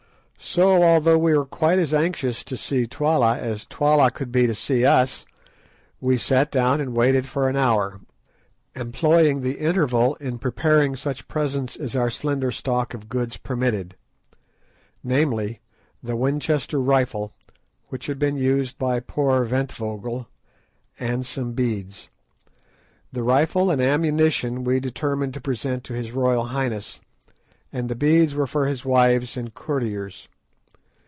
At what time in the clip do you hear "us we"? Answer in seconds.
4.83-6.17